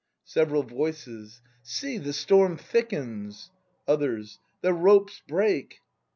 Several 0.25 0.63
Voices. 0.63 1.41
See, 1.61 1.99
the 1.99 2.11
storm 2.11 2.57
thickens! 2.57 3.51
Others. 3.87 4.39
The 4.61 4.73
ropes 4.73 5.21
break! 5.27 5.81